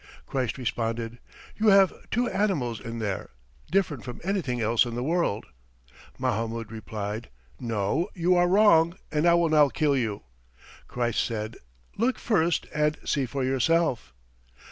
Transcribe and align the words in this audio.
Christ 0.25 0.57
responded, 0.57 1.19
'You 1.59 1.67
have 1.67 1.93
two 2.09 2.27
animals 2.27 2.79
in 2.81 2.97
there, 2.97 3.29
different 3.69 4.03
from 4.03 4.19
anything 4.23 4.59
else 4.59 4.83
in 4.83 4.95
the 4.95 5.03
world.' 5.03 5.45
Mahamoud 6.17 6.71
replied, 6.71 7.29
'No, 7.59 8.09
you 8.15 8.35
are 8.35 8.47
wrong, 8.47 8.97
and 9.11 9.27
I 9.27 9.35
will 9.35 9.49
now 9.49 9.69
kill 9.69 9.95
you.' 9.95 10.23
Christ 10.87 11.23
said, 11.23 11.55
'Look 11.99 12.17
first, 12.17 12.65
and 12.73 12.97
see 13.05 13.27
for 13.27 13.43
yourself.' 13.43 14.11